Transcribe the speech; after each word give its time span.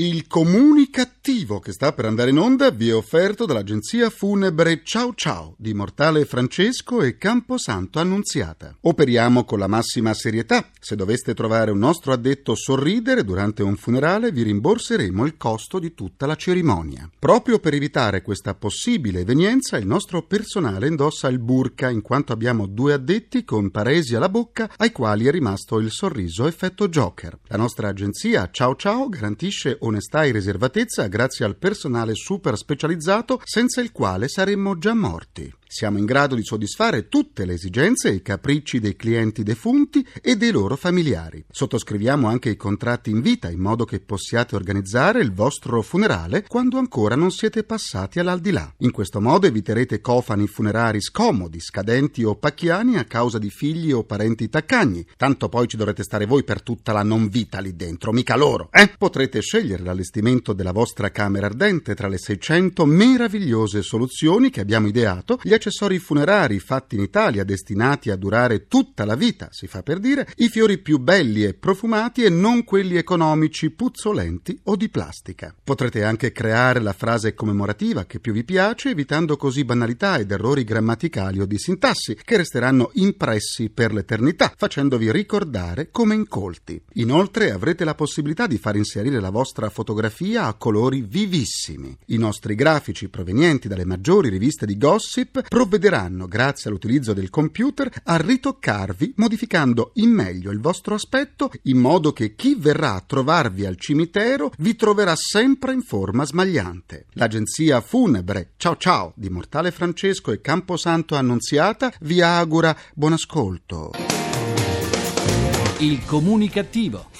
Il 0.00 0.28
comunicativo 0.28 1.58
che 1.58 1.72
sta 1.72 1.92
per 1.92 2.04
andare 2.04 2.30
in 2.30 2.38
onda 2.38 2.70
vi 2.70 2.90
è 2.90 2.94
offerto 2.94 3.46
dall'agenzia 3.46 4.10
funebre 4.10 4.82
Ciao 4.84 5.12
Ciao 5.12 5.56
di 5.58 5.74
Mortale 5.74 6.24
Francesco 6.24 7.02
e 7.02 7.18
Camposanto 7.18 7.98
Annunziata. 7.98 8.76
Operiamo 8.82 9.42
con 9.42 9.58
la 9.58 9.66
massima 9.66 10.14
serietà. 10.14 10.70
Se 10.78 10.94
doveste 10.94 11.34
trovare 11.34 11.72
un 11.72 11.78
nostro 11.78 12.12
addetto 12.12 12.54
sorridere 12.54 13.24
durante 13.24 13.64
un 13.64 13.74
funerale, 13.74 14.30
vi 14.30 14.44
rimborseremo 14.44 15.26
il 15.26 15.36
costo 15.36 15.80
di 15.80 15.92
tutta 15.94 16.26
la 16.26 16.36
cerimonia. 16.36 17.10
Proprio 17.18 17.58
per 17.58 17.74
evitare 17.74 18.22
questa 18.22 18.54
possibile 18.54 19.18
evenienza, 19.18 19.78
il 19.78 19.86
nostro 19.88 20.22
personale 20.22 20.86
indossa 20.86 21.26
il 21.26 21.40
burka 21.40 21.90
in 21.90 22.02
quanto 22.02 22.32
abbiamo 22.32 22.66
due 22.66 22.92
addetti 22.92 23.42
con 23.42 23.72
paresi 23.72 24.14
alla 24.14 24.28
bocca 24.28 24.70
ai 24.76 24.92
quali 24.92 25.24
è 25.24 25.32
rimasto 25.32 25.80
il 25.80 25.90
sorriso 25.90 26.46
effetto 26.46 26.88
Joker. 26.88 27.36
La 27.48 27.56
nostra 27.56 27.88
agenzia 27.88 28.48
Ciao 28.52 28.76
Ciao 28.76 29.08
garantisce 29.08 29.76
onestà 29.88 30.24
e 30.24 30.32
riservatezza 30.32 31.06
grazie 31.08 31.44
al 31.44 31.56
personale 31.56 32.14
super 32.14 32.56
specializzato 32.56 33.40
senza 33.44 33.80
il 33.80 33.92
quale 33.92 34.28
saremmo 34.28 34.78
già 34.78 34.94
morti. 34.94 35.57
Siamo 35.70 35.98
in 35.98 36.06
grado 36.06 36.34
di 36.34 36.42
soddisfare 36.42 37.08
tutte 37.08 37.44
le 37.44 37.52
esigenze 37.52 38.08
e 38.08 38.14
i 38.14 38.22
capricci 38.22 38.80
dei 38.80 38.96
clienti 38.96 39.42
defunti 39.42 40.04
e 40.22 40.34
dei 40.34 40.50
loro 40.50 40.76
familiari. 40.76 41.44
Sottoscriviamo 41.46 42.26
anche 42.26 42.48
i 42.48 42.56
contratti 42.56 43.10
in 43.10 43.20
vita 43.20 43.50
in 43.50 43.60
modo 43.60 43.84
che 43.84 44.00
possiate 44.00 44.56
organizzare 44.56 45.20
il 45.20 45.30
vostro 45.30 45.82
funerale 45.82 46.46
quando 46.48 46.78
ancora 46.78 47.16
non 47.16 47.30
siete 47.30 47.64
passati 47.64 48.18
all'aldilà. 48.18 48.72
In 48.78 48.92
questo 48.92 49.20
modo 49.20 49.46
eviterete 49.46 50.00
cofani 50.00 50.46
funerari 50.46 51.02
scomodi, 51.02 51.60
scadenti 51.60 52.24
o 52.24 52.36
pacchiani 52.36 52.96
a 52.96 53.04
causa 53.04 53.36
di 53.36 53.50
figli 53.50 53.92
o 53.92 54.04
parenti 54.04 54.48
taccagni. 54.48 55.06
Tanto 55.18 55.50
poi 55.50 55.68
ci 55.68 55.76
dovrete 55.76 56.02
stare 56.02 56.24
voi 56.24 56.44
per 56.44 56.62
tutta 56.62 56.92
la 56.92 57.02
non 57.02 57.28
vita 57.28 57.60
lì 57.60 57.76
dentro, 57.76 58.12
mica 58.12 58.36
loro, 58.36 58.70
eh? 58.72 58.90
Potrete 58.96 59.42
scegliere 59.42 59.82
l'allestimento 59.82 60.54
della 60.54 60.72
vostra 60.72 61.10
camera 61.10 61.44
ardente 61.44 61.94
tra 61.94 62.08
le 62.08 62.16
600 62.16 62.86
meravigliose 62.86 63.82
soluzioni 63.82 64.48
che 64.48 64.62
abbiamo 64.62 64.86
ideato. 64.86 65.38
Gli 65.42 65.56
accessori 65.58 65.98
funerari 65.98 66.58
fatti 66.58 66.94
in 66.94 67.02
Italia 67.02 67.44
destinati 67.44 68.10
a 68.10 68.16
durare 68.16 68.66
tutta 68.66 69.04
la 69.04 69.14
vita, 69.14 69.48
si 69.50 69.66
fa 69.66 69.82
per 69.82 69.98
dire, 69.98 70.26
i 70.36 70.48
fiori 70.48 70.78
più 70.78 70.98
belli 70.98 71.44
e 71.44 71.54
profumati 71.54 72.22
e 72.22 72.30
non 72.30 72.64
quelli 72.64 72.96
economici, 72.96 73.70
puzzolenti 73.70 74.58
o 74.64 74.76
di 74.76 74.88
plastica. 74.88 75.54
Potrete 75.62 76.04
anche 76.04 76.32
creare 76.32 76.80
la 76.80 76.92
frase 76.92 77.34
commemorativa 77.34 78.04
che 78.04 78.20
più 78.20 78.32
vi 78.32 78.44
piace, 78.44 78.90
evitando 78.90 79.36
così 79.36 79.64
banalità 79.64 80.18
ed 80.18 80.30
errori 80.30 80.64
grammaticali 80.64 81.40
o 81.40 81.46
di 81.46 81.58
sintassi, 81.58 82.16
che 82.24 82.36
resteranno 82.36 82.90
impressi 82.94 83.68
per 83.68 83.92
l'eternità, 83.92 84.52
facendovi 84.56 85.10
ricordare 85.10 85.90
come 85.90 86.14
incolti. 86.14 86.80
Inoltre 86.94 87.50
avrete 87.50 87.84
la 87.84 87.94
possibilità 87.94 88.46
di 88.46 88.58
far 88.58 88.76
inserire 88.76 89.20
la 89.20 89.30
vostra 89.30 89.68
fotografia 89.68 90.44
a 90.44 90.54
colori 90.54 91.02
vivissimi. 91.02 91.96
I 92.06 92.16
nostri 92.16 92.54
grafici 92.54 93.08
provenienti 93.08 93.68
dalle 93.68 93.84
maggiori 93.84 94.28
riviste 94.28 94.66
di 94.66 94.76
gossip 94.78 95.47
provvederanno, 95.48 96.26
grazie 96.26 96.68
all'utilizzo 96.68 97.12
del 97.12 97.30
computer, 97.30 97.90
a 98.04 98.16
ritoccarvi 98.16 99.14
modificando 99.16 99.92
in 99.94 100.10
meglio 100.10 100.50
il 100.50 100.60
vostro 100.60 100.94
aspetto 100.94 101.50
in 101.62 101.78
modo 101.78 102.12
che 102.12 102.34
chi 102.34 102.54
verrà 102.54 102.94
a 102.94 103.04
trovarvi 103.04 103.64
al 103.64 103.76
cimitero 103.76 104.52
vi 104.58 104.76
troverà 104.76 105.16
sempre 105.16 105.72
in 105.72 105.82
forma 105.82 106.24
smagliante. 106.24 107.06
L'agenzia 107.12 107.80
funebre 107.80 108.52
Ciao 108.56 108.76
Ciao 108.76 109.12
di 109.16 109.30
Mortale 109.30 109.70
Francesco 109.70 110.32
e 110.32 110.40
Camposanto 110.40 111.16
Annunziata 111.16 111.92
vi 112.00 112.20
augura 112.20 112.76
buon 112.94 113.14
ascolto. 113.14 113.92
Il 115.78 116.04
comunicativo. 116.04 117.06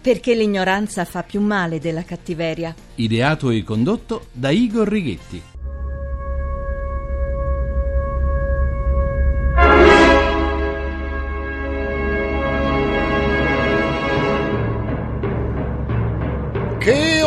Perché 0.00 0.36
l'ignoranza 0.36 1.04
fa 1.04 1.24
più 1.24 1.40
male 1.40 1.80
della 1.80 2.04
cattiveria. 2.04 2.72
Ideato 2.94 3.50
e 3.50 3.64
condotto 3.64 4.28
da 4.30 4.50
Igor 4.50 4.86
Righetti. 4.86 5.42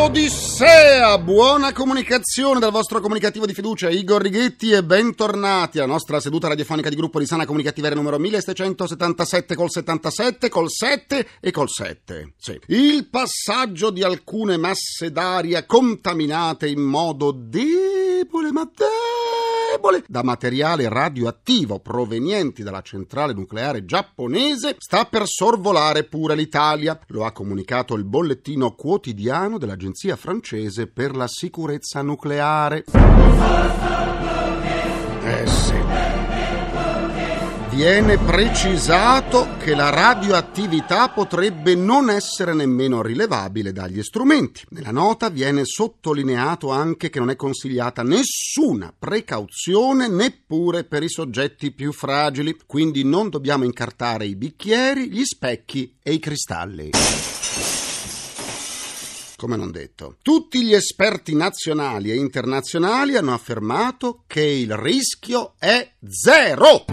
Odissea! 0.00 1.18
Buona 1.18 1.72
comunicazione 1.72 2.58
dal 2.58 2.70
vostro 2.70 3.00
comunicativo 3.00 3.44
di 3.44 3.52
fiducia 3.52 3.90
Igor 3.90 4.22
Righetti 4.22 4.72
e 4.72 4.82
bentornati 4.82 5.78
alla 5.78 5.92
nostra 5.92 6.20
seduta 6.20 6.48
radiofonica 6.48 6.88
di 6.88 6.96
gruppo 6.96 7.18
di 7.18 7.26
sana 7.26 7.44
comunicativeria 7.44 7.96
numero 7.96 8.18
1677 8.18 9.54
col 9.54 9.70
77, 9.70 10.48
col 10.48 10.70
7 10.70 11.26
e 11.40 11.50
col 11.50 11.68
7. 11.68 12.32
Sì. 12.38 12.58
Il 12.68 13.08
passaggio 13.08 13.90
di 13.90 14.02
alcune 14.02 14.56
masse 14.56 15.12
d'aria 15.12 15.66
contaminate 15.66 16.68
in 16.68 16.80
modo 16.80 17.30
debole, 17.32 18.52
ma 18.52 18.64
debole 18.64 19.19
da 20.06 20.22
materiale 20.22 20.88
radioattivo 20.88 21.78
provenienti 21.78 22.62
dalla 22.62 22.82
centrale 22.82 23.32
nucleare 23.32 23.84
giapponese 23.84 24.76
sta 24.78 25.04
per 25.04 25.26
sorvolare 25.26 26.04
pure 26.04 26.34
l'Italia. 26.34 26.98
Lo 27.08 27.24
ha 27.24 27.32
comunicato 27.32 27.94
il 27.94 28.04
bollettino 28.04 28.74
quotidiano 28.74 29.58
dell'Agenzia 29.58 30.16
francese 30.16 30.86
per 30.86 31.14
la 31.14 31.28
sicurezza 31.28 32.02
nucleare. 32.02 32.84
Eh 35.22 35.46
sì. 35.46 36.09
Viene 37.80 38.18
precisato 38.18 39.56
che 39.58 39.74
la 39.74 39.88
radioattività 39.88 41.08
potrebbe 41.08 41.74
non 41.74 42.10
essere 42.10 42.52
nemmeno 42.52 43.00
rilevabile 43.00 43.72
dagli 43.72 44.02
strumenti. 44.02 44.66
Nella 44.68 44.90
nota 44.90 45.30
viene 45.30 45.62
sottolineato 45.64 46.70
anche 46.70 47.08
che 47.08 47.18
non 47.18 47.30
è 47.30 47.36
consigliata 47.36 48.02
nessuna 48.02 48.92
precauzione 48.96 50.08
neppure 50.08 50.84
per 50.84 51.02
i 51.02 51.08
soggetti 51.08 51.72
più 51.72 51.90
fragili, 51.92 52.54
quindi 52.66 53.02
non 53.02 53.30
dobbiamo 53.30 53.64
incartare 53.64 54.26
i 54.26 54.36
bicchieri, 54.36 55.10
gli 55.10 55.24
specchi 55.24 55.96
e 56.02 56.12
i 56.12 56.18
cristalli 56.18 56.90
come 59.40 59.56
non 59.56 59.70
detto. 59.70 60.16
Tutti 60.20 60.62
gli 60.62 60.74
esperti 60.74 61.34
nazionali 61.34 62.10
e 62.10 62.16
internazionali 62.16 63.16
hanno 63.16 63.32
affermato 63.32 64.24
che 64.26 64.42
il 64.42 64.76
rischio 64.76 65.54
è 65.58 65.92
zero. 66.06 66.84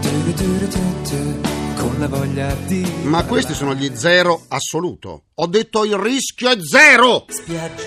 Ma 3.02 3.24
questi 3.26 3.52
sono 3.52 3.74
gli 3.74 3.90
zero 3.92 4.46
assoluto. 4.48 5.24
Ho 5.34 5.46
detto 5.46 5.84
il 5.84 5.96
rischio 5.96 6.48
è 6.48 6.56
zero. 6.58 7.26
Spiagge 7.28 7.86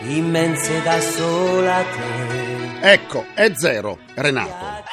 immense 0.00 0.82
da 0.82 1.00
sola 1.00 1.82
te. 1.84 2.92
Ecco, 2.92 3.24
è 3.32 3.50
zero, 3.54 3.98
Renato. 4.14 4.84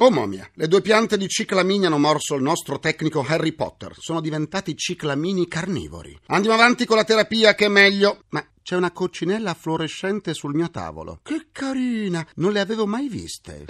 Oh 0.00 0.10
mamma 0.10 0.26
mia, 0.26 0.48
le 0.54 0.68
due 0.68 0.80
piante 0.80 1.16
di 1.16 1.26
ciclamini 1.26 1.86
hanno 1.86 1.98
morso 1.98 2.36
il 2.36 2.42
nostro 2.42 2.78
tecnico 2.78 3.24
Harry 3.26 3.50
Potter. 3.52 3.96
Sono 3.98 4.20
diventati 4.20 4.76
ciclamini 4.76 5.48
carnivori. 5.48 6.16
Andiamo 6.26 6.54
avanti 6.56 6.86
con 6.86 6.96
la 6.96 7.02
terapia 7.02 7.56
che 7.56 7.64
è 7.64 7.68
meglio. 7.68 8.22
Ma 8.28 8.46
c'è 8.62 8.76
una 8.76 8.92
coccinella 8.92 9.54
fluorescente 9.54 10.34
sul 10.34 10.54
mio 10.54 10.70
tavolo. 10.70 11.18
Che 11.24 11.48
carina! 11.50 12.24
Non 12.36 12.52
le 12.52 12.60
avevo 12.60 12.86
mai 12.86 13.08
viste. 13.08 13.64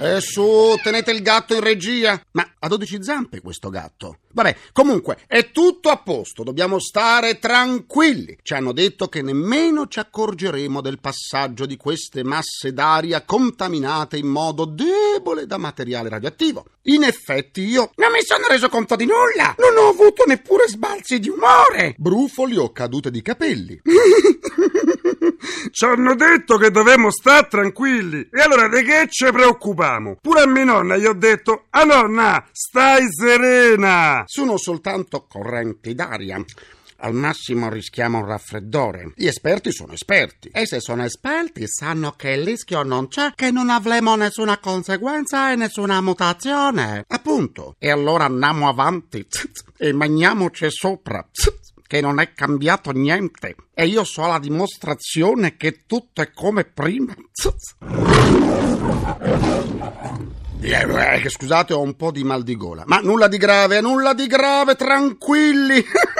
E 0.00 0.20
su, 0.20 0.78
tenete 0.80 1.10
il 1.10 1.22
gatto 1.22 1.54
in 1.54 1.60
regia. 1.60 2.20
Ma 2.30 2.48
ha 2.60 2.68
12 2.68 3.02
zampe 3.02 3.40
questo 3.40 3.68
gatto. 3.68 4.18
Vabbè, 4.30 4.56
comunque, 4.72 5.18
è 5.26 5.50
tutto 5.50 5.88
a 5.88 5.96
posto, 5.96 6.44
dobbiamo 6.44 6.78
stare 6.78 7.40
tranquilli. 7.40 8.38
Ci 8.40 8.54
hanno 8.54 8.70
detto 8.70 9.08
che 9.08 9.22
nemmeno 9.22 9.88
ci 9.88 9.98
accorgeremo 9.98 10.80
del 10.80 11.00
passaggio 11.00 11.66
di 11.66 11.76
queste 11.76 12.22
masse 12.22 12.72
d'aria 12.72 13.24
contaminate 13.24 14.18
in 14.18 14.28
modo 14.28 14.66
debole 14.66 15.46
da 15.46 15.58
materiale 15.58 16.08
radioattivo. 16.08 16.66
In 16.82 17.02
effetti 17.02 17.62
io 17.62 17.90
non 17.96 18.12
mi 18.12 18.22
sono 18.22 18.46
reso 18.48 18.68
conto 18.68 18.94
di 18.94 19.04
nulla. 19.04 19.56
Non 19.58 19.84
ho 19.84 19.88
avuto 19.88 20.22
neppure 20.26 20.68
sbalzi 20.68 21.18
di 21.18 21.28
umore. 21.28 21.96
Brufoli 21.98 22.56
o 22.56 22.70
cadute 22.70 23.10
di 23.10 23.20
capelli. 23.20 23.80
Ci 25.70 25.84
hanno 25.84 26.14
detto 26.14 26.56
che 26.56 26.70
dovevamo 26.70 27.10
stare 27.10 27.48
tranquilli. 27.48 28.28
E 28.30 28.40
allora 28.40 28.68
di 28.68 28.82
che 28.84 29.06
ci 29.08 29.30
preoccupiamo? 29.30 30.18
Pure 30.20 30.40
a 30.42 30.46
mia 30.46 30.64
nonna 30.64 30.96
gli 30.96 31.06
ho 31.06 31.14
detto: 31.14 31.66
A 31.70 31.84
nonna, 31.84 32.44
stai 32.52 33.06
serena! 33.10 34.22
Sono 34.26 34.56
soltanto 34.56 35.26
correnti 35.26 35.94
d'aria. 35.94 36.42
Al 37.00 37.14
massimo 37.14 37.68
rischiamo 37.68 38.18
un 38.18 38.26
raffreddore. 38.26 39.12
Gli 39.14 39.28
esperti 39.28 39.70
sono 39.70 39.92
esperti. 39.92 40.50
E 40.52 40.66
se 40.66 40.80
sono 40.80 41.04
esperti 41.04 41.68
sanno 41.68 42.12
che 42.16 42.30
il 42.30 42.44
rischio 42.44 42.82
non 42.82 43.06
c'è, 43.06 43.34
che 43.36 43.52
non 43.52 43.70
avremo 43.70 44.16
nessuna 44.16 44.58
conseguenza 44.58 45.52
e 45.52 45.54
nessuna 45.56 46.00
mutazione. 46.00 47.04
Appunto. 47.06 47.76
E 47.78 47.90
allora 47.90 48.24
andiamo 48.24 48.68
avanti 48.68 49.24
e 49.78 49.92
mangiamoci 49.92 50.66
sopra 50.70 51.24
che 51.88 52.02
non 52.02 52.20
è 52.20 52.34
cambiato 52.34 52.92
niente 52.92 53.56
e 53.74 53.86
io 53.86 54.04
so 54.04 54.26
la 54.26 54.38
dimostrazione 54.38 55.56
che 55.56 55.84
tutto 55.86 56.20
è 56.20 56.30
come 56.30 56.64
prima. 56.64 57.16
Eh, 60.60 61.22
eh, 61.22 61.28
scusate, 61.28 61.72
ho 61.72 61.80
un 61.80 61.94
po' 61.94 62.10
di 62.10 62.24
mal 62.24 62.42
di 62.42 62.56
gola. 62.56 62.82
Ma 62.84 62.98
nulla 62.98 63.28
di 63.28 63.36
grave, 63.36 63.80
nulla 63.80 64.12
di 64.12 64.26
grave, 64.26 64.74
tranquilli. 64.74 65.82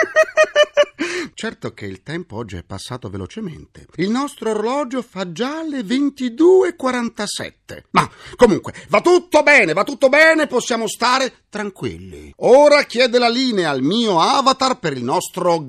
Certo 1.41 1.73
che 1.73 1.87
il 1.87 2.03
tempo 2.03 2.35
oggi 2.35 2.57
è 2.57 2.65
passato 2.65 3.09
velocemente. 3.09 3.87
Il 3.95 4.11
nostro 4.11 4.51
orologio 4.51 5.03
fa 5.03 5.31
già 5.31 5.63
le 5.63 5.83
22.47. 5.83 7.85
Ma 7.91 8.11
comunque, 8.35 8.75
va 8.89 9.01
tutto 9.01 9.45
bene, 9.45 9.73
va 9.73 9.85
tutto 9.85 10.09
bene, 10.09 10.49
possiamo 10.49 10.89
stare 10.89 11.45
tranquilli. 11.49 12.33
Ora 12.39 12.83
chiede 12.83 13.21
la 13.21 13.29
linea 13.29 13.71
al 13.71 13.83
mio 13.83 14.21
avatar 14.21 14.81
per 14.81 14.95
il 14.95 15.05
nostro 15.05 15.65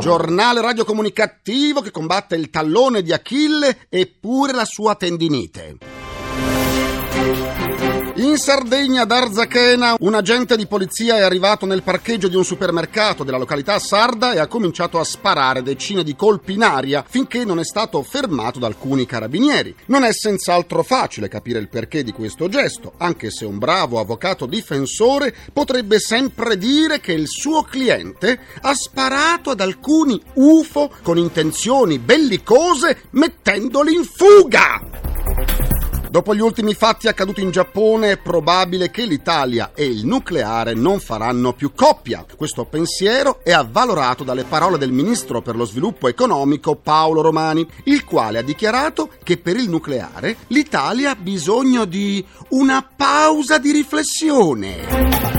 giornale 0.00 0.60
radiocomunicativo 0.60 1.80
che 1.80 1.92
combatte 1.92 2.34
il 2.34 2.50
tallone 2.50 3.02
di 3.02 3.12
Achille 3.12 3.86
e 3.88 4.08
pure 4.08 4.52
la 4.52 4.64
sua 4.64 4.96
tendinite. 4.96 5.76
In 8.18 8.36
Sardegna, 8.36 9.02
ad 9.02 9.12
Arzachena, 9.12 9.94
un 10.00 10.12
agente 10.12 10.56
di 10.56 10.66
polizia 10.66 11.18
è 11.18 11.20
arrivato 11.20 11.66
nel 11.66 11.84
parcheggio 11.84 12.26
di 12.26 12.34
un 12.34 12.44
supermercato 12.44 13.22
della 13.22 13.38
località 13.38 13.78
sarda 13.78 14.32
e 14.32 14.40
ha 14.40 14.48
cominciato 14.48 14.98
a 14.98 15.04
sparare 15.04 15.62
decine 15.62 16.02
di 16.02 16.16
colpi 16.16 16.54
in 16.54 16.64
aria 16.64 17.04
finché 17.08 17.44
non 17.44 17.60
è 17.60 17.64
stato 17.64 18.02
fermato 18.02 18.58
da 18.58 18.66
alcuni 18.66 19.06
carabinieri. 19.06 19.72
Non 19.86 20.02
è 20.02 20.12
senz'altro 20.12 20.82
facile 20.82 21.28
capire 21.28 21.60
il 21.60 21.68
perché 21.68 22.02
di 22.02 22.10
questo 22.10 22.48
gesto, 22.48 22.94
anche 22.96 23.30
se 23.30 23.44
un 23.44 23.58
bravo 23.58 24.00
avvocato 24.00 24.46
difensore 24.46 25.32
potrebbe 25.52 26.00
sempre 26.00 26.58
dire 26.58 26.98
che 26.98 27.12
il 27.12 27.28
suo 27.28 27.62
cliente 27.62 28.40
ha 28.62 28.74
sparato 28.74 29.50
ad 29.50 29.60
alcuni 29.60 30.20
UFO 30.34 30.90
con 31.04 31.18
intenzioni 31.18 32.00
bellicose 32.00 33.02
mettendoli 33.10 33.94
in 33.94 34.02
fuga. 34.02 34.87
Dopo 36.10 36.34
gli 36.34 36.40
ultimi 36.40 36.72
fatti 36.72 37.06
accaduti 37.06 37.42
in 37.42 37.50
Giappone 37.50 38.12
è 38.12 38.18
probabile 38.18 38.90
che 38.90 39.04
l'Italia 39.04 39.72
e 39.74 39.84
il 39.84 40.06
nucleare 40.06 40.72
non 40.72 41.00
faranno 41.00 41.52
più 41.52 41.72
coppia. 41.74 42.24
Questo 42.34 42.64
pensiero 42.64 43.40
è 43.42 43.52
avvalorato 43.52 44.24
dalle 44.24 44.44
parole 44.44 44.78
del 44.78 44.90
ministro 44.90 45.42
per 45.42 45.54
lo 45.54 45.66
sviluppo 45.66 46.08
economico 46.08 46.76
Paolo 46.76 47.20
Romani, 47.20 47.66
il 47.84 48.04
quale 48.04 48.38
ha 48.38 48.42
dichiarato 48.42 49.10
che 49.22 49.36
per 49.36 49.56
il 49.56 49.68
nucleare 49.68 50.36
l'Italia 50.48 51.10
ha 51.10 51.16
bisogno 51.16 51.84
di 51.84 52.24
una 52.50 52.82
pausa 52.96 53.58
di 53.58 53.70
riflessione. 53.70 55.37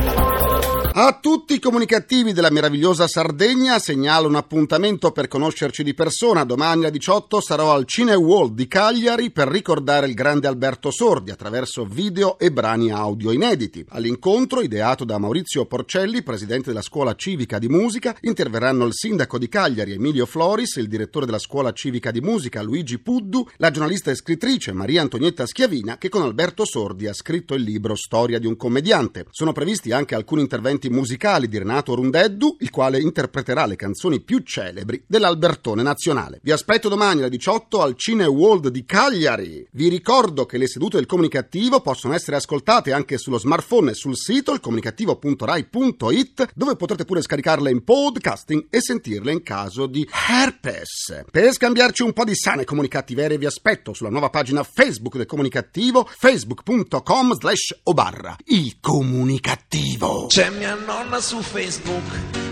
A 0.91 1.19
tutti 1.21 1.53
i 1.53 1.59
comunicativi 1.59 2.33
della 2.33 2.49
meravigliosa 2.49 3.07
Sardegna 3.07 3.77
segnalo 3.77 4.27
un 4.27 4.33
appuntamento 4.33 5.11
per 5.11 5.27
conoscerci 5.27 5.83
di 5.83 5.93
persona. 5.93 6.43
Domani 6.43 6.81
alle 6.81 6.91
18 6.91 7.39
sarò 7.41 7.71
al 7.73 7.85
Cine 7.85 8.15
World 8.15 8.55
di 8.55 8.67
Cagliari 8.67 9.29
per 9.29 9.47
ricordare 9.47 10.07
il 10.07 10.15
grande 10.15 10.47
Alberto 10.47 10.89
Sordi 10.89 11.29
attraverso 11.29 11.85
video 11.85 12.39
e 12.39 12.51
brani 12.51 12.91
audio 12.91 13.31
inediti. 13.31 13.85
All'incontro, 13.89 14.61
ideato 14.61 15.05
da 15.05 15.19
Maurizio 15.19 15.65
Porcelli, 15.67 16.23
presidente 16.23 16.69
della 16.69 16.81
Scuola 16.81 17.13
Civica 17.15 17.59
di 17.59 17.69
Musica, 17.69 18.17
interverranno 18.21 18.85
il 18.85 18.93
sindaco 18.93 19.37
di 19.37 19.47
Cagliari 19.47 19.93
Emilio 19.93 20.25
Floris, 20.25 20.77
il 20.77 20.87
direttore 20.87 21.27
della 21.27 21.39
Scuola 21.39 21.71
Civica 21.71 22.09
di 22.09 22.19
Musica 22.19 22.63
Luigi 22.63 22.97
Puddu, 22.97 23.47
la 23.57 23.69
giornalista 23.69 24.09
e 24.09 24.15
scrittrice 24.15 24.73
Maria 24.73 25.01
Antonietta 25.01 25.45
Schiavina 25.45 25.97
che 25.99 26.09
con 26.09 26.23
Alberto 26.23 26.65
Sordi 26.65 27.05
ha 27.07 27.13
scritto 27.13 27.53
il 27.53 27.61
libro 27.61 27.95
Storia 27.95 28.39
di 28.39 28.47
un 28.47 28.57
commediante. 28.57 29.27
Sono 29.29 29.51
previsti 29.51 29.91
anche 29.91 30.15
alcuni 30.15 30.41
interventi 30.41 30.78
musicali 30.87 31.47
di 31.49 31.57
Renato 31.57 31.95
Rundeddu, 31.95 32.57
il 32.59 32.69
quale 32.69 33.01
interpreterà 33.01 33.65
le 33.65 33.75
canzoni 33.75 34.21
più 34.21 34.39
celebri 34.39 35.03
dell'Albertone 35.07 35.81
nazionale. 35.81 36.39
Vi 36.43 36.51
aspetto 36.51 36.87
domani 36.87 37.21
alle 37.21 37.29
18 37.29 37.81
al 37.81 37.95
Cine 37.95 38.25
World 38.25 38.69
di 38.69 38.85
Cagliari. 38.85 39.67
Vi 39.71 39.89
ricordo 39.89 40.45
che 40.45 40.57
le 40.57 40.67
sedute 40.67 40.97
del 40.97 41.07
comunicativo 41.07 41.81
possono 41.81 42.13
essere 42.13 42.37
ascoltate 42.37 42.93
anche 42.93 43.17
sullo 43.17 43.39
smartphone 43.39 43.91
e 43.91 43.95
sul 43.95 44.15
sito 44.15 44.53
ilcomunicativo.rai.it 44.53 46.51
dove 46.53 46.75
potrete 46.75 47.05
pure 47.05 47.21
scaricarle 47.21 47.71
in 47.71 47.83
podcasting 47.83 48.67
e 48.69 48.79
sentirle 48.81 49.31
in 49.31 49.41
caso 49.41 49.87
di 49.87 50.07
herpes. 50.29 51.23
Per 51.31 51.51
scambiarci 51.51 52.03
un 52.03 52.13
po' 52.13 52.23
di 52.23 52.35
sane 52.35 52.63
comunicattivere 52.63 53.37
vi 53.37 53.45
aspetto 53.45 53.93
sulla 53.93 54.09
nuova 54.09 54.29
pagina 54.29 54.63
Facebook 54.63 55.17
del 55.17 55.25
comunicativo 55.25 56.07
facebook.com 56.07 57.33
slash 57.33 57.79
obarra. 57.83 58.35
Il 58.45 58.77
comunicativo. 58.79 60.27
C'è 60.27 60.49
mia 60.49 60.68
nonna 60.75 61.19
su 61.19 61.41
Facebook 61.41 62.03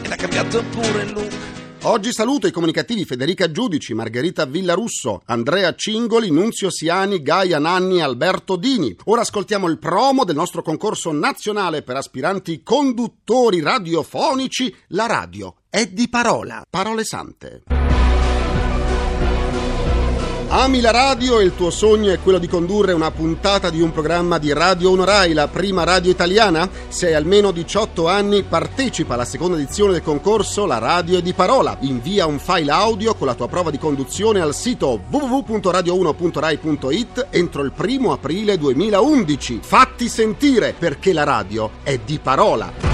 e 0.01 0.07
l'ha 0.07 0.15
cambiato 0.15 0.63
pure 0.71 1.03
il 1.03 1.13
look. 1.13 1.33
Oggi 1.83 2.11
saluto 2.11 2.47
i 2.47 2.51
comunicativi 2.51 3.05
Federica 3.05 3.51
Giudici, 3.51 3.93
Margherita 3.93 4.45
Villarusso, 4.45 5.21
Andrea 5.25 5.73
Cingoli, 5.75 6.31
Nunzio 6.31 6.69
Siani, 6.69 7.21
Gaia 7.21 7.59
Nanni 7.59 7.99
e 7.99 8.01
Alberto 8.01 8.55
Dini. 8.55 8.95
Ora 9.05 9.21
ascoltiamo 9.21 9.67
il 9.67 9.77
promo 9.77 10.25
del 10.25 10.35
nostro 10.35 10.61
concorso 10.61 11.11
nazionale 11.11 11.83
per 11.83 11.95
aspiranti 11.95 12.61
conduttori 12.63 13.61
radiofonici. 13.61 14.75
La 14.89 15.05
radio 15.05 15.55
è 15.69 15.85
di 15.85 16.09
parola. 16.09 16.65
Parole 16.69 17.03
sante. 17.05 17.86
Ami 20.57 20.81
la 20.81 20.89
radio 20.89 21.39
e 21.39 21.43
il 21.43 21.53
tuo 21.55 21.69
sogno 21.69 22.11
è 22.11 22.19
quello 22.19 22.39
di 22.39 22.47
condurre 22.47 22.91
una 22.91 23.11
puntata 23.11 23.69
di 23.69 23.79
un 23.79 23.91
programma 23.91 24.39
di 24.39 24.51
Radio 24.53 24.89
1 24.89 25.05
Rai, 25.05 25.33
la 25.33 25.47
prima 25.47 25.83
radio 25.83 26.09
italiana? 26.09 26.67
Se 26.87 27.05
hai 27.05 27.13
almeno 27.13 27.51
18 27.51 28.07
anni, 28.07 28.41
partecipa 28.41 29.13
alla 29.13 29.23
seconda 29.23 29.55
edizione 29.55 29.91
del 29.91 30.01
concorso 30.01 30.65
La 30.65 30.79
radio 30.79 31.19
è 31.19 31.21
di 31.21 31.33
parola. 31.33 31.77
Invia 31.81 32.25
un 32.25 32.39
file 32.39 32.71
audio 32.71 33.13
con 33.13 33.27
la 33.27 33.35
tua 33.35 33.47
prova 33.47 33.69
di 33.69 33.77
conduzione 33.77 34.41
al 34.41 34.55
sito 34.55 34.99
www.radio1.rai.it 35.07 37.27
entro 37.29 37.61
il 37.61 37.71
primo 37.71 38.11
aprile 38.11 38.57
2011. 38.57 39.59
Fatti 39.61 40.09
sentire 40.09 40.73
perché 40.75 41.13
la 41.13 41.23
radio 41.23 41.69
è 41.83 41.99
di 42.03 42.17
parola. 42.17 42.86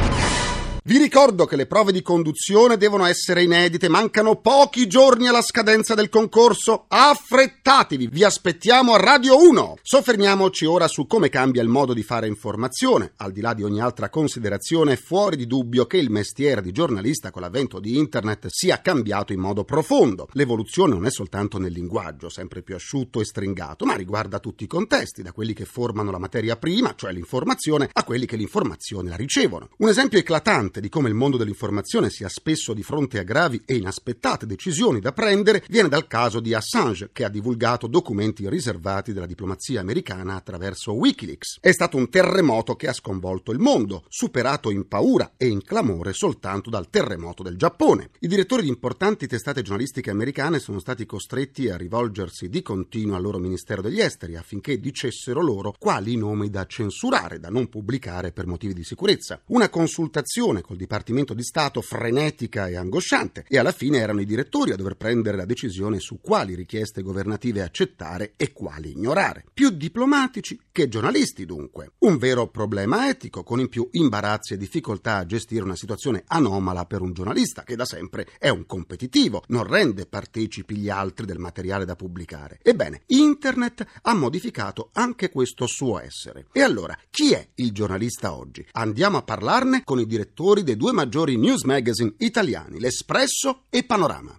Vi 0.86 0.98
ricordo 0.98 1.46
che 1.46 1.56
le 1.56 1.66
prove 1.66 1.94
di 1.94 2.02
conduzione 2.02 2.76
devono 2.76 3.06
essere 3.06 3.42
inedite, 3.42 3.88
mancano 3.88 4.42
pochi 4.42 4.86
giorni 4.86 5.30
alla 5.30 5.42
scadenza 5.42 5.94
del 5.94 6.10
concorso. 6.10 6.88
Affrettatevi, 6.90 8.08
vi 8.08 8.26
aspettiamo 8.26 8.94
a 8.94 8.98
Radio 8.98 9.42
1. 9.42 9.78
Soffermiamoci 9.82 10.66
ora 10.66 10.90
su 10.90 11.08
come 11.08 11.30
cambia 11.30 11.62
il 11.62 11.70
modo 11.70 11.94
di 11.94 12.04
fare 12.04 12.28
informazione. 12.28 13.14
Al 13.16 13.32
di 13.32 13.40
là 13.40 13.54
di 13.54 13.64
ogni 13.64 13.80
altra 13.80 14.10
considerazione, 14.10 14.92
è 14.92 14.98
fuori 14.98 15.38
di 15.38 15.48
dubbio 15.48 15.86
che 15.86 15.96
il 15.96 16.10
mestiere 16.10 16.62
di 16.62 16.74
giornalista 16.74 17.32
con 17.32 17.44
l'avvento 17.44 17.80
di 17.80 17.98
internet 17.98 18.48
sia 18.50 18.82
cambiato 18.82 19.32
in 19.32 19.40
modo 19.40 19.64
profondo. 19.64 20.28
L'evoluzione 20.34 20.96
non 20.96 21.06
è 21.06 21.12
soltanto 21.12 21.60
nel 21.60 21.72
linguaggio, 21.72 22.28
sempre 22.28 22.62
più 22.62 22.76
asciutto 22.76 23.22
e 23.22 23.26
stringato, 23.26 23.86
ma 23.86 23.96
riguarda 23.96 24.40
tutti 24.40 24.66
i 24.66 24.68
contesti, 24.68 25.22
da 25.22 25.32
quelli 25.32 25.54
che 25.54 25.64
formano 25.64 26.12
la 26.12 26.20
materia 26.20 26.58
prima, 26.58 26.94
cioè 26.94 27.14
l'informazione, 27.14 27.90
a 27.90 28.04
quelli 28.04 28.26
che 28.26 28.36
l'informazione 28.36 29.08
la 29.08 29.16
ricevono. 29.16 29.70
Un 29.78 29.88
esempio 29.88 30.20
eclatante 30.20 30.72
di 30.80 30.90
come 30.90 31.10
il 31.10 31.16
mondo 31.16 31.38
dell'informazione 31.38 32.10
sia 32.10 32.30
spesso 32.30 32.74
di 32.74 32.84
fronte 32.84 33.20
a 33.20 33.24
gravi 33.24 33.62
e 33.66 33.76
inaspettate 33.76 34.46
decisioni 34.46 35.00
da 35.00 35.12
prendere 35.12 35.64
viene 35.70 35.90
dal 35.90 36.08
caso 36.08 36.40
di 36.40 36.54
Assange, 36.54 37.10
che 37.12 37.24
ha 37.24 37.30
divulgato 37.30 37.88
documenti 37.88 38.50
riservati 38.50 39.14
della 39.14 39.26
diplomazia 39.26 39.82
americana 39.82 40.36
attraverso 40.36 40.94
Wikileaks. 40.94 41.58
È 41.60 41.72
stato 41.72 41.98
un 41.98 42.10
terremoto 42.10 42.76
che 42.76 42.88
ha 42.88 42.94
sconvolto 42.94 43.52
il 43.52 43.60
mondo, 43.60 44.04
superato 44.08 44.70
in 44.70 44.88
paura 44.88 45.34
e 45.38 45.48
in 45.48 45.62
clamore 45.64 46.14
soltanto 46.14 46.70
dal 46.70 46.90
terremoto 46.90 47.44
del 47.44 47.58
Giappone. 47.58 48.10
I 48.20 48.28
direttori 48.28 48.64
di 48.64 48.70
importanti 48.70 49.28
testate 49.28 49.62
giornalistiche 49.62 50.10
americane 50.10 50.60
sono 50.60 50.80
stati 50.80 51.06
costretti 51.06 51.70
a 51.70 51.78
rivolgersi 51.78 52.50
di 52.50 52.62
continuo 52.62 53.16
al 53.16 53.22
loro 53.22 53.38
Ministero 53.38 53.82
degli 53.82 54.00
Esteri 54.00 54.36
affinché 54.36 54.80
dicessero 54.80 55.42
loro 55.42 55.74
quali 55.78 56.16
nomi 56.18 56.50
da 56.50 56.66
censurare, 56.66 57.40
da 57.40 57.50
non 57.50 57.70
pubblicare 57.70 58.32
per 58.32 58.48
motivi 58.48 58.74
di 58.74 58.84
sicurezza. 58.84 59.42
Una 59.48 59.70
consultazione 59.70 60.62
col 60.64 60.78
Dipartimento 60.78 61.36
di 61.36 61.44
Stato 61.44 61.82
frenetica 61.82 62.68
e 62.68 62.76
angosciante 62.76 63.46
e 63.48 63.60
alla 63.60 63.72
fine 63.72 64.00
erano 64.00 64.22
i 64.22 64.26
direttori 64.26 64.72
a 64.72 64.76
dover 64.76 64.96
prendere 64.96 65.38
la 65.38 65.46
decisione 65.46 66.00
su 66.00 66.20
quali 66.20 66.56
richieste 66.56 67.04
governative 67.04 67.62
accettare 67.62 68.34
e 68.38 68.52
quali 68.52 68.90
ignorare. 68.90 69.46
Più 69.54 69.70
diplomatici 69.70 70.60
che 70.72 70.88
giornalisti 70.88 71.46
dunque. 71.46 71.92
Un 72.00 72.18
vero 72.18 72.48
problema 72.48 73.08
etico 73.08 73.44
con 73.44 73.60
in 73.60 73.70
più 73.70 73.88
imbarazzi 73.92 74.54
e 74.54 74.58
difficoltà 74.58 75.18
a 75.18 75.26
gestire 75.26 75.64
una 75.64 75.76
situazione 75.76 76.24
anomala 76.28 76.86
per 76.86 77.02
un 77.02 77.14
giornalista 77.14 77.64
che 77.64 77.76
da 77.76 77.86
sempre 77.86 78.28
è 78.40 78.50
un 78.50 78.66
competitivo, 78.66 79.44
non 79.48 79.68
rende 79.68 80.06
partecipi 80.06 80.78
gli 80.78 80.90
altri 80.90 81.26
del 81.26 81.40
materiale 81.40 81.86
da 81.86 81.96
pubblicare. 81.96 82.60
Ebbene, 82.64 83.02
internet 83.08 83.86
ha 84.02 84.14
modificato 84.14 84.90
anche 84.94 85.30
questo 85.30 85.68
suo 85.68 86.00
essere. 86.00 86.48
E 86.52 86.62
allora, 86.62 86.98
chi 87.10 87.34
è 87.34 87.48
il 87.56 87.72
giornalista 87.72 88.34
oggi? 88.34 88.66
Andiamo 88.72 89.18
a 89.18 89.24
parlarne 89.24 89.84
con 89.84 90.00
i 90.00 90.06
direttori 90.06 90.53
dei 90.62 90.76
due 90.76 90.92
maggiori 90.92 91.38
news 91.38 91.64
magazine 91.64 92.14
italiani, 92.18 92.80
L'Espresso 92.80 93.64
e 93.72 93.84
Panorama. 93.84 94.38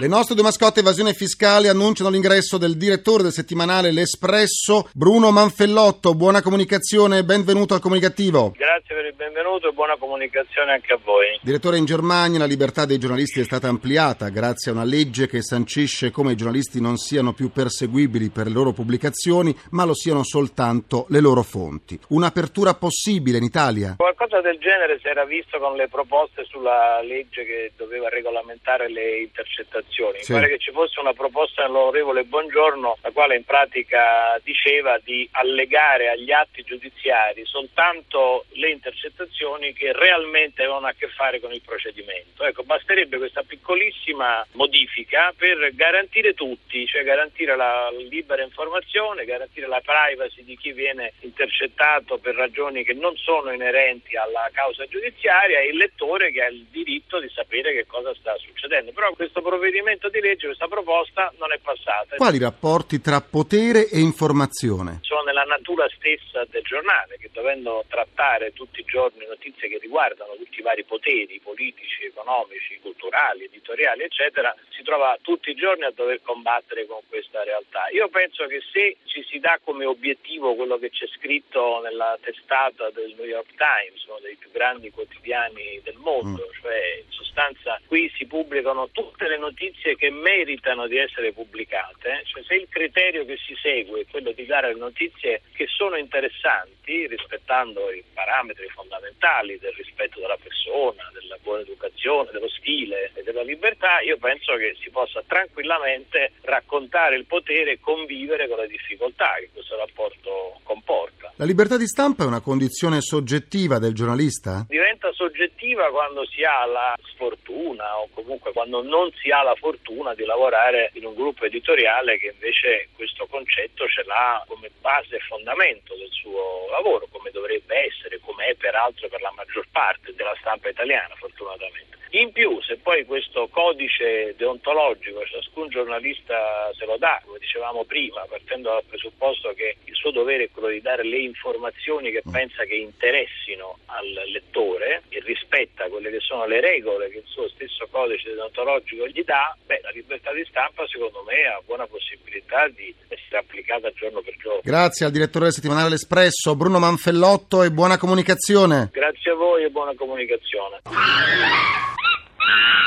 Le 0.00 0.06
nostre 0.06 0.34
due 0.34 0.44
mascotte 0.44 0.80
evasione 0.80 1.12
fiscale 1.12 1.68
annunciano 1.68 2.08
l'ingresso 2.08 2.56
del 2.56 2.78
direttore 2.78 3.22
del 3.22 3.32
settimanale 3.32 3.92
L'Espresso, 3.92 4.88
Bruno 4.94 5.30
Manfellotto. 5.30 6.14
Buona 6.14 6.40
comunicazione, 6.40 7.22
benvenuto 7.22 7.74
al 7.74 7.80
comunicativo. 7.80 8.54
Grazie 8.56 8.94
per 8.94 9.04
il 9.04 9.14
benvenuto 9.14 9.68
e 9.68 9.72
buona 9.72 9.98
comunicazione 9.98 10.72
anche 10.72 10.94
a 10.94 10.98
voi. 11.04 11.38
Direttore, 11.42 11.76
in 11.76 11.84
Germania 11.84 12.38
la 12.38 12.46
libertà 12.46 12.86
dei 12.86 12.96
giornalisti 12.96 13.40
è 13.40 13.44
stata 13.44 13.68
ampliata 13.68 14.30
grazie 14.30 14.70
a 14.70 14.74
una 14.74 14.84
legge 14.84 15.26
che 15.26 15.42
sancisce 15.42 16.10
come 16.10 16.32
i 16.32 16.34
giornalisti 16.34 16.80
non 16.80 16.96
siano 16.96 17.34
più 17.34 17.50
perseguibili 17.50 18.30
per 18.30 18.46
le 18.46 18.54
loro 18.54 18.72
pubblicazioni, 18.72 19.54
ma 19.72 19.84
lo 19.84 19.92
siano 19.92 20.24
soltanto 20.24 21.04
le 21.10 21.20
loro 21.20 21.42
fonti. 21.42 22.00
Un'apertura 22.08 22.72
possibile 22.72 23.36
in 23.36 23.44
Italia? 23.44 23.96
Qualcosa 23.98 24.40
del 24.40 24.56
genere 24.56 24.98
si 24.98 25.08
era 25.08 25.26
visto 25.26 25.58
con 25.58 25.76
le 25.76 25.88
proposte 25.88 26.44
sulla 26.44 27.02
legge 27.02 27.44
che 27.44 27.72
doveva 27.76 28.08
regolamentare 28.08 28.88
le 28.88 29.20
intercettazioni 29.20 29.88
Sì. 29.90 30.32
Mi 30.32 30.40
pare 30.40 30.52
che 30.52 30.58
ci 30.58 30.70
fosse 30.70 31.00
una 31.00 31.12
proposta 31.12 31.62
dell'onorevole 31.62 32.24
Buongiorno, 32.24 32.98
la 33.02 33.10
quale 33.10 33.36
in 33.36 33.44
pratica 33.44 34.38
diceva 34.42 34.98
di 35.02 35.28
allegare 35.32 36.08
agli 36.08 36.30
atti 36.30 36.62
giudiziari 36.62 37.44
soltanto 37.44 38.44
le 38.52 38.70
intercettazioni 38.70 39.72
che 39.72 39.92
realmente 39.92 40.62
avevano 40.62 40.86
a 40.86 40.94
che 40.96 41.08
fare 41.08 41.40
con 41.40 41.52
il 41.52 41.60
procedimento. 41.60 42.44
Ecco, 42.44 42.62
basterebbe 42.62 43.18
questa 43.18 43.42
piccolissima 43.42 44.46
modifica 44.52 45.34
per 45.36 45.74
garantire 45.74 46.34
tutti, 46.34 46.86
cioè 46.86 47.02
garantire 47.02 47.56
la 47.56 47.90
libera 48.08 48.42
informazione, 48.42 49.24
garantire 49.24 49.66
la 49.66 49.82
privacy 49.84 50.44
di 50.44 50.56
chi 50.56 50.72
viene 50.72 51.12
intercettato 51.20 52.18
per 52.18 52.34
ragioni 52.36 52.84
che 52.84 52.94
non 52.94 53.16
sono 53.16 53.50
inerenti 53.52 54.16
alla 54.16 54.48
causa 54.52 54.86
giudiziaria 54.86 55.60
e 55.60 55.68
il 55.68 55.76
lettore 55.76 56.30
che 56.30 56.42
ha 56.42 56.48
il 56.48 56.64
diritto 56.70 57.18
di 57.18 57.28
sapere 57.34 57.72
che 57.72 57.86
cosa 57.86 58.14
sta 58.14 58.36
succedendo. 58.36 58.92
Però 58.92 59.12
questo 59.14 59.42
provvedimento 59.42 59.78
di 60.10 60.20
legge, 60.20 60.46
questa 60.46 60.68
proposta 60.68 61.32
non 61.38 61.52
è 61.52 61.58
passata. 61.58 62.16
Quali 62.16 62.38
rapporti 62.38 63.00
tra 63.00 63.20
potere 63.20 63.88
e 63.88 63.98
informazione? 63.98 64.98
Sono 65.02 65.22
nella 65.22 65.44
natura 65.44 65.88
stessa 65.96 66.44
del 66.48 66.62
giornale 66.62 67.16
che 67.18 67.30
dovendo 67.32 67.84
trattare 67.88 68.52
tutti 68.52 68.80
i 68.80 68.84
giorni 68.84 69.26
notizie 69.26 69.68
che 69.68 69.78
riguardano 69.78 70.34
tutti 70.36 70.60
i 70.60 70.62
vari 70.62 70.84
poteri 70.84 71.40
politici, 71.42 72.04
economici, 72.04 72.78
culturali, 72.82 73.44
editoriali, 73.44 74.02
eccetera, 74.02 74.54
si 74.70 74.82
trova 74.82 75.16
tutti 75.22 75.50
i 75.50 75.54
giorni 75.54 75.84
a 75.84 75.92
dover 75.94 76.20
combattere 76.22 76.86
con 76.86 77.00
questa 77.08 77.42
realtà. 77.42 77.88
Io 77.92 78.08
penso 78.08 78.46
che 78.46 78.60
se 78.72 78.96
ci 79.04 79.24
si 79.28 79.38
dà 79.38 79.58
come 79.62 79.84
obiettivo 79.84 80.54
quello 80.54 80.78
che 80.78 80.90
c'è 80.90 81.06
scritto 81.06 81.80
nella 81.82 82.18
testata 82.20 82.90
del 82.90 83.14
New 83.16 83.26
York 83.26 83.54
Times, 83.56 84.04
uno 84.06 84.18
dei 84.20 84.36
più 84.36 84.50
grandi 84.50 84.90
quotidiani 84.90 85.80
del 85.82 85.96
mondo, 85.96 86.50
cioè 86.60 87.02
in 87.04 87.10
sostanza 87.10 87.80
qui 87.86 88.10
si 88.16 88.26
pubblicano 88.26 88.88
tutte 88.92 89.28
le 89.28 89.38
notizie 89.38 89.59
che 90.00 90.10
meritano 90.10 90.86
di 90.86 90.96
essere 90.96 91.32
pubblicate, 91.32 92.22
cioè 92.24 92.42
se 92.44 92.54
il 92.54 92.66
criterio 92.70 93.26
che 93.26 93.36
si 93.36 93.54
segue 93.60 94.00
è 94.00 94.04
quello 94.10 94.32
di 94.32 94.46
dare 94.46 94.74
notizie 94.74 95.42
che 95.52 95.66
sono 95.66 95.96
interessanti, 95.96 97.06
rispettando 97.06 97.90
i 97.92 98.02
parametri 98.14 98.66
fondamentali 98.68 99.58
del 99.58 99.74
rispetto 99.76 100.18
della 100.20 100.38
persona, 100.42 101.10
della 101.12 101.36
buona 101.42 101.60
educazione, 101.60 102.30
dello 102.32 102.48
stile 102.48 103.10
e 103.14 103.22
della 103.22 103.42
libertà, 103.42 104.00
io 104.00 104.16
penso 104.16 104.56
che 104.56 104.74
si 104.80 104.88
possa 104.88 105.22
tranquillamente 105.26 106.32
raccontare 106.42 107.16
il 107.16 107.26
potere 107.26 107.72
e 107.72 107.80
convivere 107.80 108.48
con 108.48 108.58
le 108.58 108.68
difficoltà 108.68 109.34
che 109.38 109.50
questo 109.52 109.76
rapporto 109.76 110.60
comporta. 110.62 111.32
La 111.36 111.44
libertà 111.44 111.76
di 111.76 111.86
stampa 111.86 112.24
è 112.24 112.26
una 112.26 112.40
condizione 112.40 113.00
soggettiva 113.00 113.78
del 113.78 113.92
giornalista? 113.94 114.64
diventa 114.68 115.12
soggettiva 115.12 115.90
quando 115.90 116.24
si 116.26 116.42
ha 116.42 116.64
la 116.66 116.94
sfortuna 117.12 117.98
o 117.98 118.08
comunque 118.12 118.52
quando 118.52 118.82
non 118.82 119.10
si 119.20 119.30
ha 119.30 119.42
la 119.42 119.49
fortuna 119.56 120.14
di 120.14 120.24
lavorare 120.24 120.90
in 120.94 121.04
un 121.04 121.14
gruppo 121.14 121.44
editoriale 121.44 122.18
che 122.18 122.32
invece 122.32 122.88
questo 122.94 123.26
concetto 123.26 123.86
ce 123.88 124.02
l'ha 124.04 124.42
come 124.46 124.70
base 124.80 125.16
e 125.16 125.20
fondamento 125.20 125.94
del 125.94 126.10
suo 126.10 126.68
lavoro, 126.70 127.06
come 127.10 127.30
dovrebbe 127.30 127.86
essere, 127.86 128.20
come 128.20 128.46
è 128.46 128.54
peraltro 128.54 129.08
per 129.08 129.20
la 129.20 129.32
maggior 129.34 129.66
parte 129.70 130.14
della 130.14 130.36
stampa 130.40 130.68
italiana, 130.68 131.14
fortunatamente. 131.16 131.89
In 132.12 132.32
più, 132.32 132.60
se 132.60 132.76
poi 132.82 133.04
questo 133.04 133.48
codice 133.52 134.34
deontologico 134.36 135.24
ciascun 135.24 135.68
giornalista 135.68 136.70
se 136.76 136.84
lo 136.84 136.96
dà, 136.96 137.22
come 137.24 137.38
dicevamo 137.38 137.84
prima, 137.84 138.26
partendo 138.28 138.70
dal 138.70 138.82
presupposto 138.84 139.52
che 139.54 139.76
il 139.84 139.94
suo 139.94 140.10
dovere 140.10 140.44
è 140.44 140.50
quello 140.50 140.68
di 140.68 140.80
dare 140.80 141.04
le 141.04 141.18
informazioni 141.18 142.10
che 142.10 142.22
pensa 142.28 142.64
che 142.64 142.74
interessino 142.74 143.78
al 143.86 144.10
lettore 144.32 145.02
e 145.08 145.20
rispetta 145.20 145.88
quelle 145.88 146.10
che 146.10 146.18
sono 146.18 146.46
le 146.46 146.60
regole 146.60 147.10
che 147.10 147.18
il 147.18 147.26
suo 147.26 147.48
stesso 147.50 147.86
codice 147.92 148.34
deontologico 148.34 149.06
gli 149.06 149.22
dà, 149.22 149.56
beh, 149.66 149.80
la 149.82 149.90
libertà 149.90 150.32
di 150.32 150.44
stampa 150.48 150.84
secondo 150.88 151.22
me 151.22 151.46
ha 151.46 151.60
buona 151.64 151.86
possibilità 151.86 152.66
di 152.68 152.92
essere 153.06 153.38
applicata 153.38 153.88
giorno 153.92 154.20
per 154.20 154.36
giorno. 154.36 154.62
Grazie 154.64 155.06
al 155.06 155.12
direttore 155.12 155.44
del 155.44 155.54
settimanale 155.54 155.90
L'Espresso, 155.90 156.56
Bruno 156.56 156.80
Manfellotto 156.80 157.62
e 157.62 157.70
buona 157.70 157.98
comunicazione. 157.98 158.88
Grazie 158.90 159.30
a 159.30 159.34
voi 159.34 159.62
e 159.62 159.70
buona 159.70 159.94
comunicazione. 159.94 160.80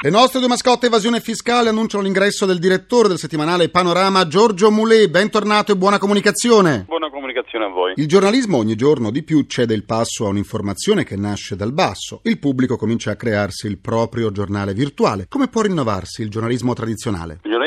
Le 0.03 0.09
nostre 0.09 0.39
due 0.39 0.49
mascotte 0.49 0.87
evasione 0.87 1.21
fiscale 1.21 1.69
annunciano 1.69 2.03
l'ingresso 2.03 2.45
del 2.45 2.59
direttore 2.59 3.07
del 3.07 3.17
settimanale 3.17 3.69
Panorama, 3.69 4.27
Giorgio 4.27 4.69
Moulet. 4.69 5.09
Bentornato 5.09 5.71
e 5.71 5.77
buona 5.77 5.97
comunicazione. 5.97 6.83
Buona 6.85 7.09
comunicazione 7.09 7.63
a 7.63 7.69
voi. 7.69 7.93
Il 7.95 8.09
giornalismo 8.09 8.57
ogni 8.57 8.75
giorno 8.75 9.11
di 9.11 9.23
più 9.23 9.43
cede 9.43 9.73
il 9.73 9.85
passo 9.85 10.25
a 10.25 10.27
un'informazione 10.27 11.05
che 11.05 11.15
nasce 11.15 11.55
dal 11.55 11.71
basso. 11.71 12.19
Il 12.23 12.37
pubblico 12.37 12.75
comincia 12.75 13.11
a 13.11 13.15
crearsi 13.15 13.67
il 13.67 13.77
proprio 13.77 14.29
giornale 14.33 14.73
virtuale. 14.73 15.27
Come 15.29 15.47
può 15.47 15.61
rinnovarsi 15.61 16.21
il 16.21 16.29
giornalismo 16.29 16.73
tradizionale? 16.73 17.39
Il 17.43 17.57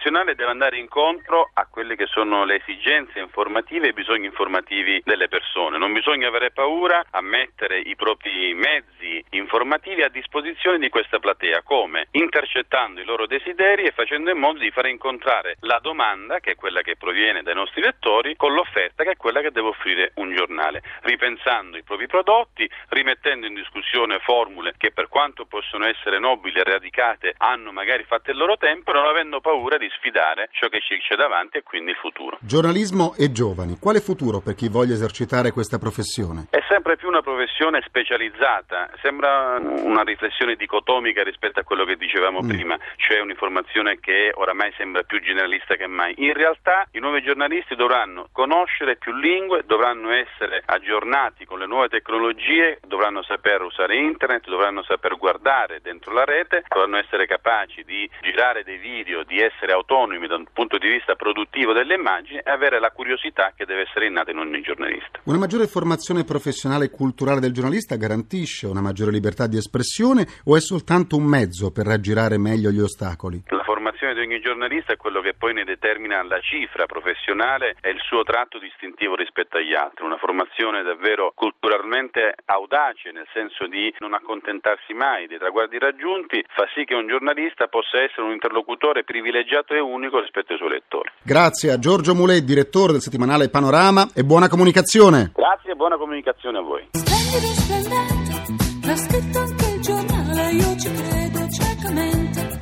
tradizionale 0.00 0.34
deve 0.34 0.50
andare 0.50 0.78
incontro 0.78 1.50
a 1.52 1.66
quelle 1.66 1.94
che 1.94 2.06
sono 2.06 2.44
le 2.44 2.56
esigenze 2.56 3.18
informative 3.18 3.86
e 3.86 3.90
i 3.90 3.92
bisogni 3.92 4.24
informativi 4.24 5.02
delle 5.04 5.28
persone. 5.28 5.76
Non 5.76 5.92
bisogna 5.92 6.28
avere 6.28 6.50
paura 6.50 7.04
a 7.10 7.20
mettere 7.20 7.78
i 7.78 7.94
propri 7.96 8.54
mezzi 8.54 9.22
informativi 9.30 10.02
a 10.02 10.08
disposizione 10.08 10.78
di 10.78 10.88
questa 10.88 11.18
platea, 11.18 11.62
come 11.62 12.08
intercettando 12.12 13.00
i 13.00 13.04
loro 13.04 13.26
desideri 13.26 13.84
e 13.84 13.92
facendo 13.92 14.30
in 14.30 14.38
modo 14.38 14.58
di 14.58 14.70
fare 14.70 14.88
incontrare 14.88 15.56
la 15.60 15.78
domanda, 15.82 16.40
che 16.40 16.52
è 16.52 16.54
quella 16.54 16.80
che 16.80 16.96
proviene 16.96 17.42
dai 17.42 17.54
nostri 17.54 17.82
lettori, 17.82 18.36
con 18.36 18.54
l'offerta, 18.54 19.04
che 19.04 19.10
è 19.10 19.16
quella 19.16 19.42
che 19.42 19.50
deve 19.50 19.68
offrire 19.68 20.12
un 20.14 20.34
giornale, 20.34 20.82
ripensando 21.02 21.76
i 21.76 21.82
propri 21.82 22.06
prodotti, 22.06 22.68
rimettendo 22.88 23.46
in 23.46 23.54
discussione 23.54 24.18
formule 24.20 24.74
che 24.78 24.92
per 24.92 25.08
quanto 25.08 25.44
possono 25.44 25.86
essere 25.86 26.18
nobili 26.18 26.58
e 26.58 26.64
radicate 26.64 27.34
hanno 27.36 27.70
magari 27.70 28.04
fatto 28.04 28.30
il 28.30 28.38
loro 28.38 28.56
tempo, 28.56 28.92
non 28.92 29.04
avendo 29.04 29.40
paura 29.40 29.76
di 29.76 29.89
sfidare 29.96 30.48
ciò 30.52 30.68
che 30.68 30.80
ci 30.80 30.98
c'è 30.98 31.16
davanti 31.16 31.58
e 31.58 31.62
quindi 31.62 31.90
il 31.90 31.96
futuro. 31.96 32.38
Giornalismo 32.40 33.14
e 33.16 33.32
giovani. 33.32 33.78
Quale 33.78 34.00
futuro 34.00 34.40
per 34.40 34.54
chi 34.54 34.68
voglia 34.68 34.94
esercitare 34.94 35.50
questa 35.52 35.78
professione? 35.78 36.46
È 36.50 36.62
sempre 36.68 36.96
più 36.96 37.08
una 37.08 37.22
professione 37.22 37.82
specializzata, 37.86 38.90
sembra 39.02 39.58
una 39.58 40.02
riflessione 40.02 40.54
dicotomica 40.56 41.22
rispetto 41.22 41.60
a 41.60 41.64
quello 41.64 41.84
che 41.84 41.96
dicevamo 41.96 42.42
Mm. 42.42 42.48
prima, 42.48 42.78
cioè 42.96 43.20
un'informazione 43.20 43.98
che 44.00 44.32
oramai 44.34 44.72
sembra 44.76 45.02
più 45.02 45.20
generalista 45.20 45.74
che 45.76 45.86
mai. 45.86 46.14
In 46.18 46.32
realtà 46.32 46.86
i 46.92 46.98
nuovi 46.98 47.22
giornalisti 47.22 47.74
dovranno 47.74 48.28
conoscere 48.32 48.96
più 48.96 49.12
lingue, 49.12 49.62
dovranno 49.66 50.10
essere 50.10 50.62
aggiornati 50.64 51.44
con 51.44 51.58
le 51.58 51.66
nuove 51.66 51.88
tecnologie, 51.88 52.78
dovranno 52.86 53.22
saper 53.22 53.62
usare 53.62 53.96
internet, 53.96 54.48
dovranno 54.48 54.82
saper 54.82 55.16
guardare 55.16 55.80
dentro 55.82 56.12
la 56.12 56.24
rete, 56.24 56.64
dovranno 56.68 56.96
essere 56.98 57.26
capaci 57.26 57.84
di 57.84 58.08
girare 58.20 58.64
dei 58.64 58.78
video, 58.78 59.22
di 59.24 59.40
essere 59.40 59.72
autonomi 59.80 60.26
da 60.26 60.36
un 60.36 60.46
punto 60.52 60.78
di 60.78 60.88
vista 60.88 61.14
produttivo 61.14 61.72
delle 61.72 61.94
immagini 61.94 62.38
e 62.38 62.50
avere 62.50 62.78
la 62.78 62.90
curiosità 62.90 63.52
che 63.56 63.64
deve 63.64 63.82
essere 63.82 64.06
innata 64.06 64.30
in 64.30 64.38
ogni 64.38 64.60
giornalista. 64.60 65.20
Una 65.24 65.38
maggiore 65.38 65.66
formazione 65.66 66.24
professionale 66.24 66.86
e 66.86 66.90
culturale 66.90 67.40
del 67.40 67.52
giornalista 67.52 67.96
garantisce 67.96 68.66
una 68.66 68.80
maggiore 68.80 69.10
libertà 69.10 69.46
di 69.46 69.56
espressione 69.56 70.26
o 70.44 70.56
è 70.56 70.60
soltanto 70.60 71.16
un 71.16 71.24
mezzo 71.24 71.72
per 71.72 71.86
raggirare 71.86 72.38
meglio 72.38 72.70
gli 72.70 72.80
ostacoli? 72.80 73.42
La 73.48 73.64
formazione 73.64 74.14
di 74.14 74.20
ogni 74.20 74.40
giornalista 74.40 74.92
è 74.92 74.96
quello 74.96 75.20
che 75.20 75.34
poi 75.34 75.54
ne 75.54 75.64
determina 75.64 76.22
la 76.22 76.40
cifra 76.40 76.86
professionale 76.86 77.76
e 77.80 77.90
il 77.90 78.00
suo 78.00 78.22
tratto 78.22 78.58
distintivo 78.58 79.14
rispetto 79.14 79.56
agli 79.56 79.74
altri, 79.74 80.04
una 80.04 80.18
formazione 80.18 80.82
davvero 80.82 81.32
culturalmente 81.34 82.34
audace 82.46 83.10
nel 83.12 83.26
senso 83.32 83.66
di 83.66 83.92
non 83.98 84.14
accontentarsi 84.14 84.92
mai 84.92 85.26
dei 85.26 85.38
traguardi 85.38 85.78
raggiunti, 85.78 86.44
fa 86.48 86.68
sì 86.74 86.84
che 86.84 86.94
un 86.94 87.06
giornalista 87.06 87.68
possa 87.68 88.02
essere 88.02 88.22
un 88.22 88.32
interlocutore 88.32 89.04
privilegiato 89.04 89.69
e 89.74 89.80
unico 89.80 90.20
rispetto 90.20 90.52
ai 90.52 90.58
suoi 90.58 90.70
lettori. 90.70 91.10
Grazie 91.22 91.72
a 91.72 91.78
Giorgio 91.78 92.14
Moulet, 92.14 92.42
direttore 92.42 92.92
del 92.92 93.00
settimanale 93.00 93.48
Panorama 93.48 94.10
e 94.14 94.24
buona 94.24 94.48
comunicazione. 94.48 95.32
Grazie 95.34 95.72
e 95.72 95.74
buona 95.74 95.96
comunicazione 95.96 96.58
a 96.58 96.62
voi. 96.62 96.88
Splendido, 96.92 97.54
splendente, 97.54 98.86
l'ha 98.86 98.96
scritto 98.96 99.38
anche 99.38 99.66
il 99.66 99.80
giornale, 99.80 100.50
io 100.50 100.76
ci 100.76 100.92
credo 100.92 101.48
ciecamente. 101.48 102.58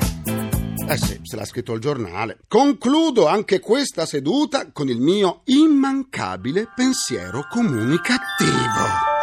Eh 0.90 0.96
sì, 0.96 1.20
se 1.22 1.36
l'ha 1.36 1.44
scritto 1.44 1.74
il 1.74 1.80
giornale. 1.80 2.38
Concludo 2.48 3.26
anche 3.26 3.60
questa 3.60 4.06
seduta 4.06 4.72
con 4.72 4.88
il 4.88 5.00
mio 5.00 5.42
immancabile 5.44 6.72
pensiero 6.74 7.46
comunicativo. 7.50 9.17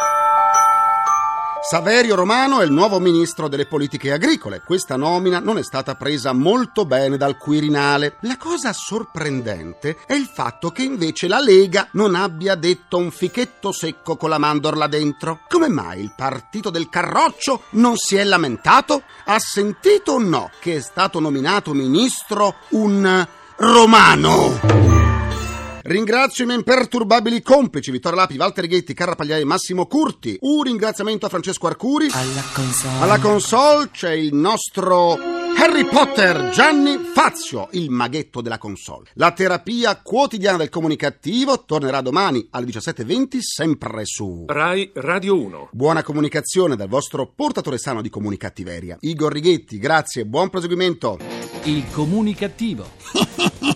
Saverio 1.68 2.14
Romano 2.14 2.60
è 2.60 2.64
il 2.64 2.70
nuovo 2.70 3.00
ministro 3.00 3.48
delle 3.48 3.66
politiche 3.66 4.12
agricole. 4.12 4.62
Questa 4.64 4.94
nomina 4.94 5.40
non 5.40 5.58
è 5.58 5.64
stata 5.64 5.96
presa 5.96 6.32
molto 6.32 6.86
bene 6.86 7.16
dal 7.16 7.36
Quirinale. 7.36 8.18
La 8.20 8.36
cosa 8.36 8.72
sorprendente 8.72 9.96
è 10.06 10.14
il 10.14 10.30
fatto 10.32 10.70
che 10.70 10.84
invece 10.84 11.26
la 11.26 11.40
Lega 11.40 11.88
non 11.94 12.14
abbia 12.14 12.54
detto 12.54 12.98
un 12.98 13.10
fichetto 13.10 13.72
secco 13.72 14.16
con 14.16 14.28
la 14.28 14.38
mandorla 14.38 14.86
dentro. 14.86 15.40
Come 15.48 15.66
mai 15.66 16.02
il 16.02 16.12
partito 16.16 16.70
del 16.70 16.88
Carroccio 16.88 17.62
non 17.70 17.96
si 17.96 18.14
è 18.14 18.22
lamentato? 18.22 19.02
Ha 19.24 19.38
sentito 19.40 20.12
o 20.12 20.18
no 20.20 20.50
che 20.60 20.76
è 20.76 20.80
stato 20.80 21.18
nominato 21.18 21.74
ministro 21.74 22.58
un 22.70 23.26
romano? 23.56 24.95
Ringrazio 25.86 26.42
i 26.42 26.46
miei 26.48 26.58
imperturbabili 26.58 27.42
complici 27.42 27.92
Vittorio 27.92 28.18
Lapi, 28.18 28.36
Walter 28.36 28.66
Ghetti, 28.66 28.92
Carra 28.92 29.14
Pagliai, 29.14 29.44
Massimo 29.44 29.86
Curti. 29.86 30.36
Un 30.40 30.64
ringraziamento 30.64 31.26
a 31.26 31.28
Francesco 31.28 31.68
Arcuri. 31.68 32.08
Alla 32.10 32.42
console. 32.52 32.98
Alla 32.98 33.18
console 33.20 33.90
c'è 33.92 34.10
il 34.10 34.34
nostro 34.34 35.12
Harry 35.12 35.84
Potter 35.84 36.50
Gianni 36.50 36.98
Fazio, 37.14 37.68
il 37.70 37.88
maghetto 37.90 38.40
della 38.40 38.58
console. 38.58 39.10
La 39.12 39.30
terapia 39.30 40.00
quotidiana 40.02 40.56
del 40.56 40.70
comunicativo 40.70 41.64
tornerà 41.64 42.00
domani 42.00 42.44
alle 42.50 42.66
17.20 42.66 43.38
sempre 43.38 44.04
su 44.06 44.46
Rai 44.48 44.90
Radio 44.92 45.40
1. 45.40 45.68
Buona 45.70 46.02
comunicazione 46.02 46.74
dal 46.74 46.88
vostro 46.88 47.30
portatore 47.32 47.78
sano 47.78 48.02
di 48.02 48.08
comunicattiveria. 48.08 48.96
Igor 49.02 49.32
Righetti, 49.32 49.78
grazie, 49.78 50.26
buon 50.26 50.50
proseguimento. 50.50 51.16
Il 51.62 51.84
comunicativo. 51.92 53.74